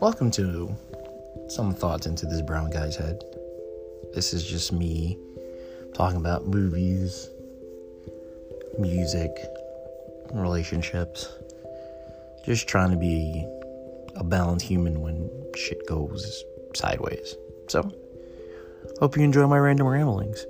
[0.00, 0.76] Welcome to
[1.48, 3.20] some thoughts into this brown guy's head.
[4.14, 5.18] This is just me
[5.92, 7.28] talking about movies,
[8.78, 9.32] music,
[10.32, 11.28] relationships.
[12.44, 13.44] Just trying to be
[14.14, 16.44] a balanced human when shit goes
[16.76, 17.34] sideways.
[17.66, 17.90] So,
[19.00, 20.46] hope you enjoy my random ramblings.